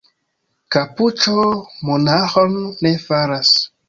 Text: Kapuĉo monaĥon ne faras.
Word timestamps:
Kapuĉo 0.75 1.43
monaĥon 1.89 2.57
ne 2.87 2.95
faras. 3.05 3.53